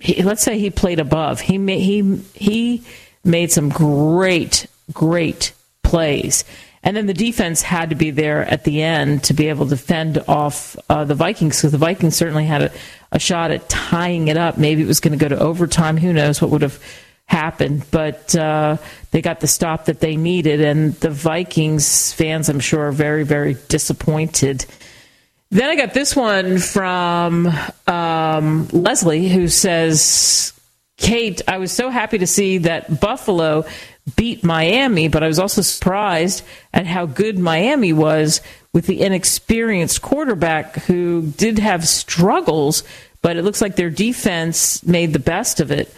[0.00, 1.40] He, let's say he played above.
[1.40, 2.84] He made he he
[3.24, 6.44] made some great great plays.
[6.82, 9.76] And then the defense had to be there at the end to be able to
[9.76, 12.72] fend off uh, the Vikings because the Vikings certainly had a,
[13.10, 14.58] a shot at tying it up.
[14.58, 15.96] Maybe it was going to go to overtime.
[15.96, 16.80] Who knows what would have
[17.28, 18.78] happened, but uh,
[19.10, 23.22] they got the stop that they needed, and the Vikings fans, I'm sure, are very,
[23.22, 24.66] very disappointed.
[25.50, 27.48] Then I got this one from
[27.86, 30.52] um, Leslie, who says,
[30.96, 33.64] Kate, I was so happy to see that Buffalo
[34.16, 38.40] beat Miami, but I was also surprised at how good Miami was
[38.72, 42.84] with the inexperienced quarterback who did have struggles,
[43.20, 45.94] but it looks like their defense made the best of it.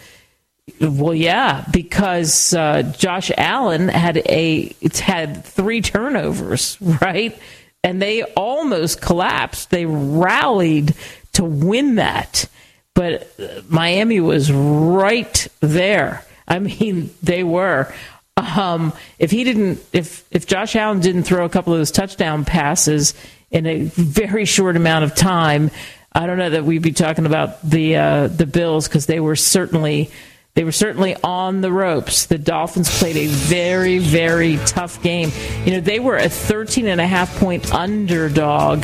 [0.79, 7.37] Well, yeah, because uh, Josh Allen had a had three turnovers, right?
[7.83, 9.71] And they almost collapsed.
[9.71, 10.93] They rallied
[11.33, 12.47] to win that,
[12.93, 13.31] but
[13.69, 16.23] Miami was right there.
[16.47, 17.93] I mean, they were.
[18.37, 22.45] Um, if he didn't, if if Josh Allen didn't throw a couple of those touchdown
[22.45, 23.13] passes
[23.49, 25.69] in a very short amount of time,
[26.13, 29.35] I don't know that we'd be talking about the uh, the Bills because they were
[29.35, 30.11] certainly
[30.53, 32.25] they were certainly on the ropes.
[32.25, 35.31] The Dolphins played a very, very tough game.
[35.65, 38.83] You know, they were a 13 and a half point underdog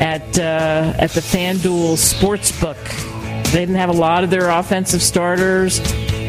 [0.00, 2.76] at uh, at the FanDuel Sportsbook.
[3.52, 5.80] They didn't have a lot of their offensive starters.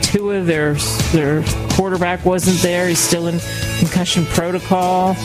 [0.01, 0.75] Two of their
[1.11, 2.87] their quarterback wasn't there.
[2.87, 3.39] He's still in
[3.79, 5.15] concussion protocol.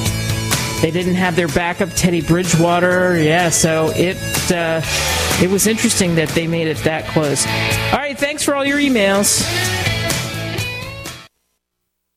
[0.83, 3.17] They didn't have their backup Teddy Bridgewater.
[3.17, 4.19] Yeah, so it
[4.51, 4.83] uh,
[5.43, 7.47] it was interesting that they made it that close.
[7.47, 9.45] All right, thanks for all your emails.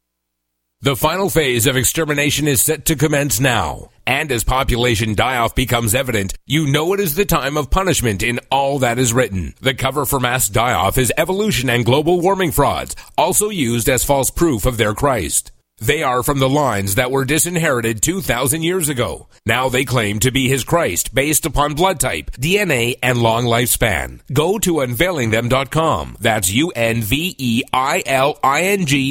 [0.83, 3.91] The final phase of extermination is set to commence now.
[4.07, 8.39] And as population die-off becomes evident, you know it is the time of punishment in
[8.53, 9.55] all that is written.
[9.61, 14.31] The cover for mass die-off is evolution and global warming frauds, also used as false
[14.31, 15.51] proof of their Christ.
[15.79, 19.29] They are from the lines that were disinherited 2,000 years ago.
[19.45, 24.21] Now they claim to be his Christ based upon blood type, DNA, and long lifespan.
[24.33, 26.17] Go to unveilingthem.com.
[26.19, 27.67] That's U-N-V-E-I-L-I-N-G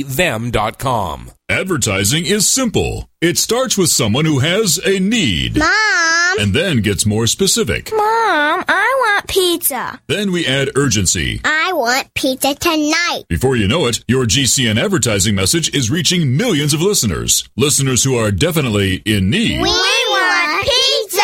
[0.03, 1.31] them.com.
[1.47, 3.07] Advertising is simple.
[3.21, 5.59] It starts with someone who has a need.
[5.59, 6.39] Mom!
[6.39, 7.91] And then gets more specific.
[7.91, 8.84] Mom, I
[9.25, 9.99] want pizza.
[10.07, 11.41] Then we add urgency.
[11.43, 13.23] I want pizza tonight.
[13.27, 17.47] Before you know it, your GCN advertising message is reaching millions of listeners.
[17.55, 19.61] Listeners who are definitely in need.
[19.61, 21.21] We want pizza!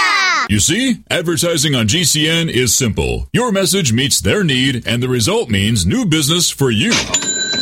[0.50, 3.30] You see, advertising on GCN is simple.
[3.34, 6.92] Your message meets their need, and the result means new business for you.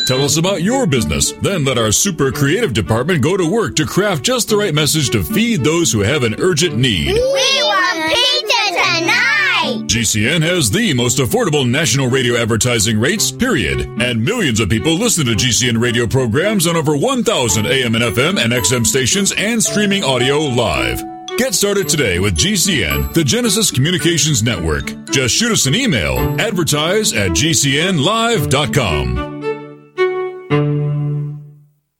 [0.07, 1.33] Tell us about your business.
[1.33, 5.11] Then let our super creative department go to work to craft just the right message
[5.11, 7.13] to feed those who have an urgent need.
[7.13, 9.28] We want pizza tonight!
[9.77, 13.81] GCN has the most affordable national radio advertising rates, period.
[14.01, 18.43] And millions of people listen to GCN radio programs on over 1,000 AM and FM
[18.43, 21.01] and XM stations and streaming audio live.
[21.37, 24.93] Get started today with GCN, the Genesis Communications Network.
[25.11, 29.38] Just shoot us an email, advertise at gcnlive.com.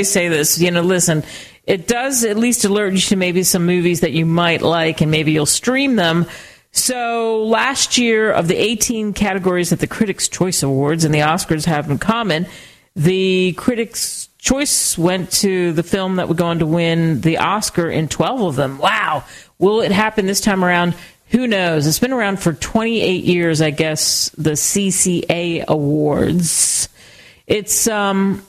[0.00, 0.58] always say this.
[0.58, 1.22] You know, listen,
[1.66, 5.10] it does at least alert you to maybe some movies that you might like, and
[5.10, 6.24] maybe you'll stream them.
[6.72, 11.66] So last year, of the 18 categories that the Critics' Choice Awards and the Oscars
[11.66, 12.46] have in common,
[12.96, 17.90] the Critics' Choice went to the film that would go on to win the Oscar
[17.90, 18.78] in 12 of them.
[18.78, 19.24] Wow.
[19.58, 20.94] Will it happen this time around?
[21.28, 21.86] Who knows?
[21.86, 26.88] It's been around for 28 years, I guess, the CCA Awards.
[27.46, 28.42] It's um,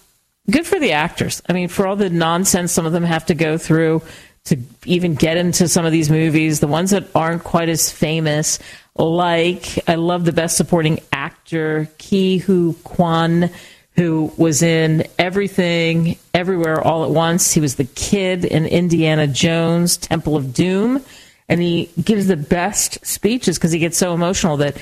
[0.49, 1.41] good for the actors.
[1.47, 4.01] I mean, for all the nonsense some of them have to go through
[4.45, 8.59] to even get into some of these movies, the ones that aren't quite as famous,
[8.95, 13.51] like I love the best supporting actor, Ke Huy Quan,
[13.95, 17.51] who was in everything, everywhere, all at once.
[17.51, 21.03] He was the kid in Indiana Jones, Temple of Doom,
[21.47, 24.77] and he gives the best speeches because he gets so emotional that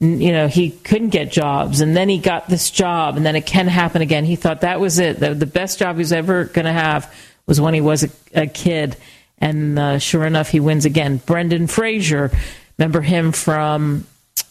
[0.00, 3.46] you know he couldn't get jobs and then he got this job and then it
[3.46, 4.24] can happen again.
[4.24, 5.20] He thought that was it.
[5.20, 7.12] The, the best job he was ever going to have
[7.46, 8.96] was when he was a, a kid.
[9.38, 11.18] And uh, sure enough he wins again.
[11.18, 12.30] Brendan Fraser
[12.78, 14.06] remember him from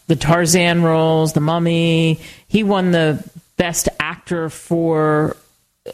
[0.08, 2.20] the tarzan roles the mummy?
[2.48, 3.24] He won the
[3.58, 5.36] best actor for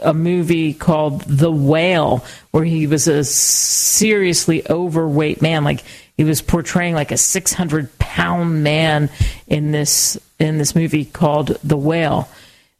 [0.02, 5.64] a movie called The Whale, where he was a seriously overweight man.
[5.64, 5.84] Like
[6.20, 9.09] he was portraying like a 600 pound man
[9.47, 12.28] in this in this movie called The Whale.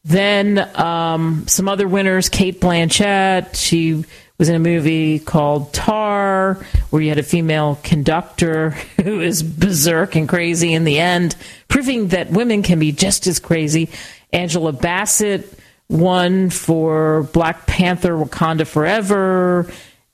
[0.04, 3.56] Then um, some other winners: Cate Blanchett.
[3.56, 4.04] She
[4.38, 6.56] was in a movie called Tar,
[6.90, 8.72] where you had a female conductor
[9.02, 11.38] who is berserk and crazy in the end,
[11.70, 13.88] proving that women can be just as crazy.
[14.34, 19.72] Angela Bassett won for Black Panther Wakanda Forever.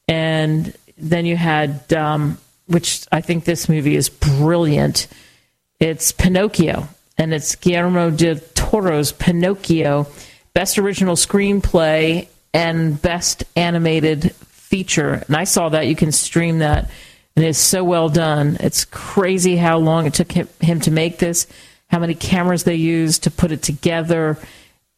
[0.07, 2.37] And then you had, um,
[2.67, 5.07] which I think this movie is brilliant,
[5.79, 6.87] it's Pinocchio.
[7.17, 10.07] And it's Guillermo del Toro's Pinocchio,
[10.53, 15.23] Best Original Screenplay and Best Animated Feature.
[15.27, 15.87] And I saw that.
[15.87, 16.89] You can stream that.
[17.37, 18.57] And it's so well done.
[18.59, 21.47] It's crazy how long it took him, him to make this,
[21.87, 24.37] how many cameras they used to put it together.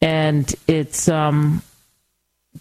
[0.00, 1.62] And it's, um,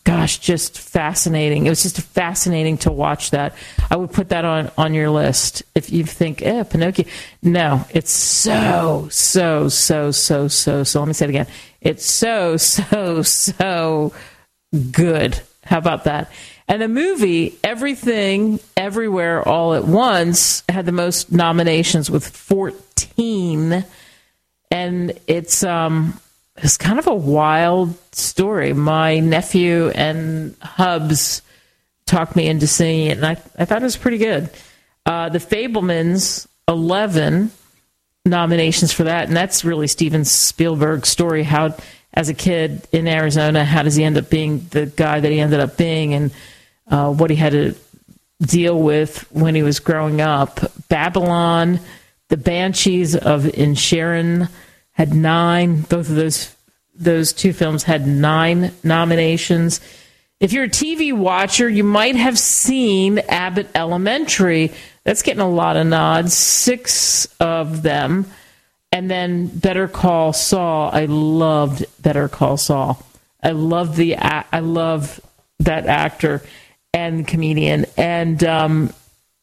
[0.04, 1.66] gosh, just fascinating.
[1.66, 3.56] It was just fascinating to watch that.
[3.90, 7.06] I would put that on, on your list if you think, eh, Pinocchio.
[7.42, 11.00] No, it's so, so, so, so, so, so.
[11.00, 11.48] Let me say it again.
[11.82, 14.14] It's so, so, so
[14.92, 15.42] good.
[15.64, 16.32] How about that?
[16.68, 23.86] And the movie, Everything, Everywhere, All at Once, had the most nominations with 14.
[24.70, 26.20] And it's um
[26.58, 28.74] it's kind of a wild story.
[28.74, 31.42] My nephew and Hubs
[32.06, 34.50] talked me into seeing it, and I, I thought it was pretty good.
[35.06, 37.52] Uh, the Fabelmans, 11
[38.26, 41.44] nominations for that, and that's really Steven Spielberg's story.
[41.44, 41.76] How,
[42.14, 45.40] as a kid in Arizona, how does he end up being the guy that he
[45.40, 46.32] ended up being, and
[46.90, 47.76] uh, what he had to
[48.42, 50.60] deal with when he was growing up?
[50.90, 51.80] Babylon,
[52.30, 54.50] The Banshees of Inisherin
[54.98, 55.82] had nine.
[55.82, 56.56] Both of those
[56.96, 59.80] those two films had nine nominations.
[60.40, 64.74] If you're a TV watcher, you might have seen Abbott Elementary.
[65.04, 68.26] That's getting a lot of nods, six of them.
[68.92, 70.90] And then Better Call Saul.
[70.92, 73.04] I loved Better Call Saul.
[73.44, 75.22] I love the I love
[75.60, 76.42] that actor
[76.92, 78.92] and comedian, and um,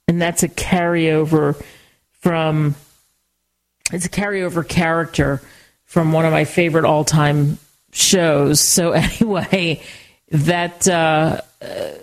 [0.08, 1.62] and that's a carryover
[2.20, 2.74] from
[3.92, 5.40] it's a carryover character
[5.84, 7.58] from one of my favorite all time
[7.92, 8.60] shows.
[8.60, 9.82] So anyway,
[10.30, 11.40] that uh,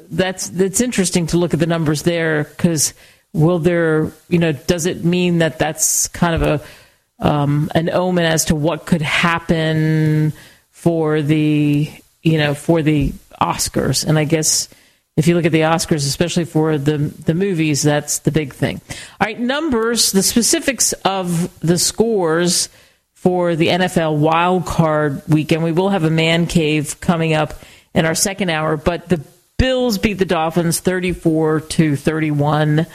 [0.10, 2.94] that's that's interesting to look at the numbers there because
[3.34, 8.26] will there you know does it mean that that's kind of a um, an omen
[8.26, 10.34] as to what could happen
[10.72, 11.92] for the
[12.24, 13.12] you know for the
[13.42, 14.70] Oscars and I guess
[15.18, 18.82] if you look at the Oscars, especially for the the movies, that's the big thing.
[19.20, 22.70] All right, numbers, the specifics of the scores
[23.14, 25.64] for the NFL wild card weekend.
[25.64, 27.54] We will have a man cave coming up
[27.94, 29.22] in our second hour, but the
[29.58, 32.88] Bills beat the Dolphins 34 to 31.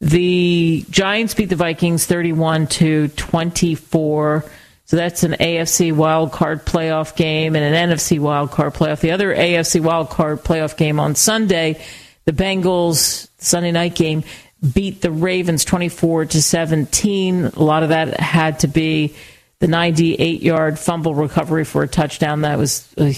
[0.00, 4.44] The Giants beat the Vikings 31 to 24.
[4.86, 9.00] So that's an AFC wild card playoff game and an NFC wild card playoff.
[9.00, 11.82] The other AFC wild card playoff game on Sunday,
[12.26, 14.24] the Bengals Sunday night game
[14.72, 17.44] beat the Ravens 24 to 17.
[17.44, 19.14] A lot of that had to be
[19.60, 22.42] the 98 yard fumble recovery for a touchdown.
[22.42, 23.12] That was uh,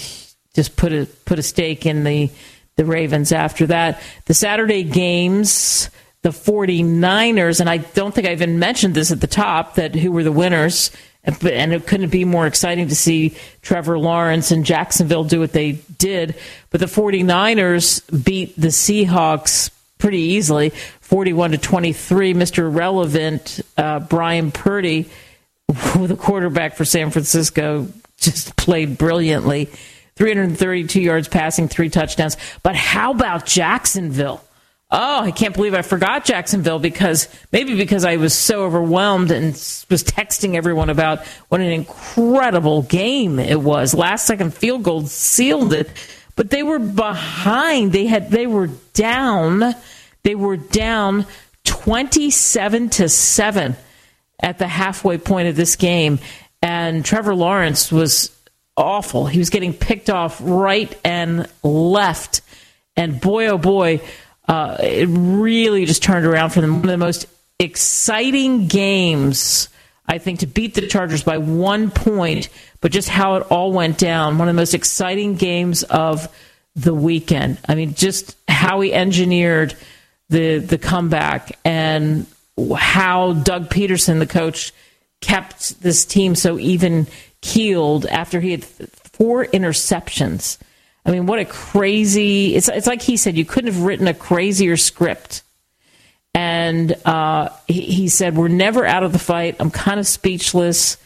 [0.53, 2.29] just put a put a stake in the
[2.77, 4.01] the Ravens after that.
[4.25, 5.89] The Saturday games,
[6.21, 10.11] the 49ers, and I don't think I even mentioned this at the top that who
[10.11, 10.91] were the winners
[11.27, 15.73] and it couldn't be more exciting to see Trevor Lawrence and Jacksonville do what they
[15.97, 16.35] did.
[16.69, 20.69] But the 49ers beat the Seahawks pretty easily,
[21.01, 22.33] 41 to 23.
[22.33, 22.73] Mr.
[22.73, 25.09] Relevant, uh, Brian Purdy,
[25.67, 29.69] the quarterback for San Francisco, just played brilliantly.
[30.15, 32.37] 332 yards passing, three touchdowns.
[32.63, 34.43] But how about Jacksonville?
[34.89, 39.47] Oh, I can't believe I forgot Jacksonville because maybe because I was so overwhelmed and
[39.89, 43.93] was texting everyone about what an incredible game it was.
[43.93, 45.89] Last second field goal sealed it,
[46.37, 47.91] but they were behind.
[47.91, 49.75] They had they were down.
[50.23, 51.25] They were down
[51.65, 53.75] 27 to 7
[54.39, 56.19] at the halfway point of this game
[56.61, 58.31] and Trevor Lawrence was
[58.75, 59.27] awful.
[59.27, 62.41] He was getting picked off right and left.
[62.95, 64.01] And boy oh boy,
[64.47, 66.75] uh, it really just turned around for them.
[66.75, 67.25] One of the most
[67.59, 69.69] exciting games,
[70.07, 73.97] I think, to beat the Chargers by one point, but just how it all went
[73.97, 74.37] down.
[74.37, 76.29] One of the most exciting games of
[76.75, 77.57] the weekend.
[77.67, 79.75] I mean, just how he engineered
[80.29, 82.25] the the comeback and
[82.75, 84.71] how Doug Pederson, the coach,
[85.21, 87.07] kept this team so even
[87.41, 90.57] keeled after he had four interceptions
[91.07, 92.53] I mean, what a crazy!
[92.53, 95.41] It's it's like he said, you couldn't have written a crazier script.
[96.33, 99.55] And uh, he, he said, "We're never out of the fight.
[99.59, 100.97] I'm kind of speechless,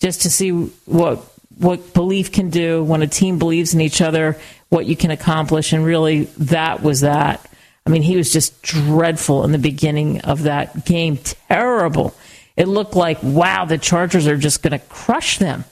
[0.00, 1.22] just to see what
[1.58, 4.38] what belief can do when a team believes in each other,
[4.70, 7.46] what you can accomplish, and really that was that.
[7.86, 11.18] I mean, he was just dreadful in the beginning of that game.
[11.48, 12.14] Terrible.
[12.56, 15.64] It looked like, wow, the Chargers are just going to crush them.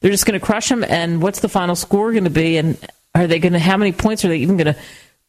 [0.00, 0.84] They're just going to crush them.
[0.84, 2.56] And what's the final score going to be?
[2.56, 2.78] And
[3.14, 4.80] are they going to, how many points are they even going to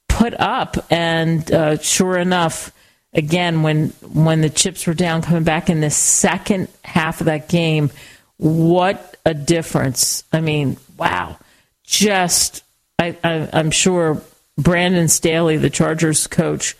[0.09, 0.77] put up?
[0.89, 2.71] And uh, sure enough,
[3.13, 7.49] again, when when the chips were down, coming back in the second half of that
[7.49, 7.89] game,
[8.37, 10.23] what a difference!
[10.31, 11.37] I mean, wow,
[11.83, 12.63] just
[12.99, 14.21] I, I, I'm sure
[14.57, 16.75] Brandon Staley, the Chargers coach,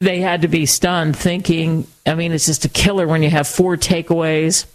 [0.00, 3.48] they had to be stunned, thinking, I mean, it's just a killer when you have
[3.48, 4.66] four takeaways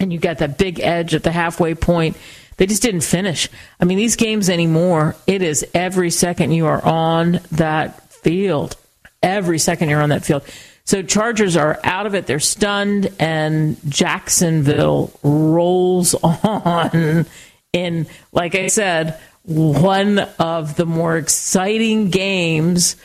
[0.00, 2.16] and you got that big edge at the halfway point.
[2.56, 3.48] They just didn't finish.
[3.80, 8.76] I mean, these games anymore, it is every second you are on that field.
[9.22, 10.44] Every second you're on that field.
[10.84, 12.26] So Chargers are out of it.
[12.26, 17.26] They're stunned, and Jacksonville rolls on
[17.72, 22.96] in, like I said, one of the more exciting games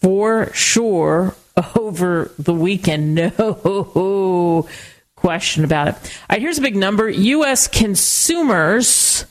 [0.00, 1.34] for sure
[1.76, 3.14] over the weekend.
[3.16, 4.68] No
[5.26, 5.94] question about it.
[5.94, 6.00] All
[6.30, 7.08] right, here's a big number.
[7.10, 7.66] U.S.
[7.66, 9.26] consumers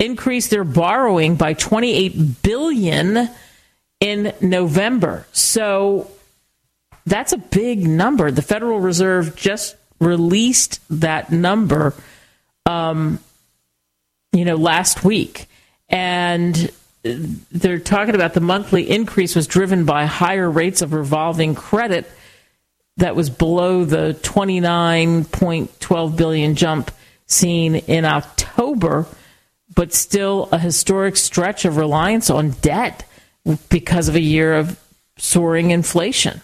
[0.00, 3.30] increased their borrowing by 28 billion
[4.00, 5.24] in November.
[5.30, 6.10] So
[7.06, 8.32] that's a big number.
[8.32, 11.94] The Federal Reserve just released that number,
[12.66, 13.20] um,
[14.32, 15.46] you know, last week,
[15.88, 16.68] and
[17.04, 22.10] they're talking about the monthly increase was driven by higher rates of revolving credit
[22.98, 26.90] that was below the 29.12 billion jump
[27.26, 29.06] seen in October,
[29.74, 33.04] but still a historic stretch of reliance on debt
[33.68, 34.78] because of a year of
[35.16, 36.40] soaring inflation.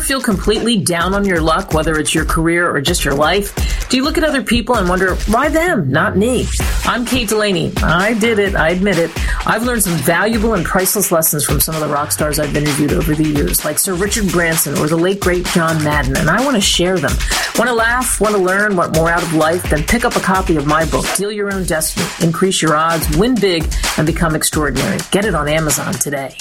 [0.07, 3.89] Feel completely down on your luck, whether it's your career or just your life?
[3.89, 6.47] Do you look at other people and wonder, why them, not me?
[6.85, 7.73] I'm Kate Delaney.
[7.83, 8.55] I did it.
[8.55, 9.11] I admit it.
[9.45, 12.93] I've learned some valuable and priceless lessons from some of the rock stars I've interviewed
[12.93, 16.43] over the years, like Sir Richard Branson or the late great John Madden, and I
[16.45, 17.11] want to share them.
[17.57, 18.21] Want to laugh?
[18.21, 18.77] Want to learn?
[18.77, 19.69] Want more out of life?
[19.69, 23.17] Then pick up a copy of my book, Deal Your Own Destiny, Increase Your Odds,
[23.17, 24.99] Win Big, and Become Extraordinary.
[25.11, 26.37] Get it on Amazon today.